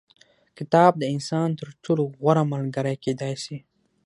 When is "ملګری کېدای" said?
2.53-3.33